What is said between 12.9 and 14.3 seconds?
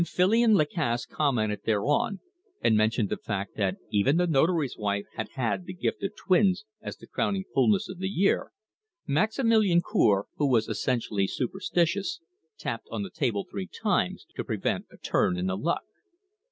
the table three times,